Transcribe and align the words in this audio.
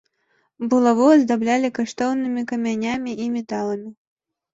Булаву 0.69 1.09
аздаблялі 1.15 1.69
каштоўнымі 1.79 2.45
камянямі 2.53 3.11
і 3.27 3.29
металамі. 3.35 3.93